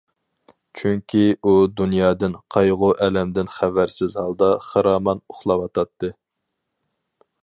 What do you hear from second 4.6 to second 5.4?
خىرامان